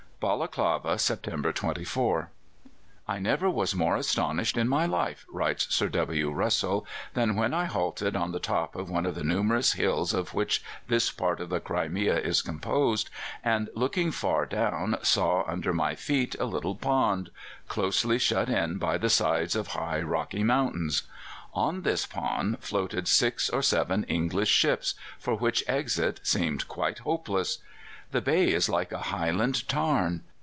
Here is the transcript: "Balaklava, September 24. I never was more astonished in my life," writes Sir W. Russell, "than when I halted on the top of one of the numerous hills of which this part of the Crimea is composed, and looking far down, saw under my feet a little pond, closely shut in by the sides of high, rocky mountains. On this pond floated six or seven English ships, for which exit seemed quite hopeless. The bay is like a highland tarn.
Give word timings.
"Balaklava, 0.23 0.99
September 0.99 1.51
24. 1.51 2.29
I 3.07 3.17
never 3.17 3.49
was 3.49 3.73
more 3.73 3.95
astonished 3.95 4.55
in 4.55 4.67
my 4.69 4.85
life," 4.85 5.25
writes 5.27 5.73
Sir 5.73 5.89
W. 5.89 6.29
Russell, 6.31 6.85
"than 7.15 7.35
when 7.35 7.55
I 7.55 7.65
halted 7.65 8.15
on 8.15 8.31
the 8.31 8.39
top 8.39 8.75
of 8.75 8.87
one 8.87 9.07
of 9.07 9.15
the 9.15 9.23
numerous 9.23 9.73
hills 9.73 10.13
of 10.13 10.35
which 10.35 10.63
this 10.87 11.09
part 11.09 11.39
of 11.39 11.49
the 11.49 11.59
Crimea 11.59 12.19
is 12.19 12.43
composed, 12.43 13.09
and 13.43 13.69
looking 13.73 14.11
far 14.11 14.45
down, 14.45 14.97
saw 15.01 15.43
under 15.47 15.73
my 15.73 15.95
feet 15.95 16.35
a 16.39 16.45
little 16.45 16.75
pond, 16.75 17.31
closely 17.67 18.19
shut 18.19 18.47
in 18.47 18.77
by 18.77 18.99
the 18.99 19.09
sides 19.09 19.55
of 19.55 19.69
high, 19.69 20.01
rocky 20.01 20.43
mountains. 20.43 21.01
On 21.55 21.81
this 21.81 22.05
pond 22.05 22.59
floated 22.59 23.07
six 23.07 23.49
or 23.49 23.63
seven 23.63 24.03
English 24.03 24.49
ships, 24.51 24.93
for 25.17 25.33
which 25.33 25.63
exit 25.67 26.19
seemed 26.21 26.67
quite 26.67 26.99
hopeless. 26.99 27.57
The 28.11 28.19
bay 28.19 28.51
is 28.51 28.67
like 28.67 28.91
a 28.91 28.97
highland 28.97 29.65
tarn. 29.69 30.23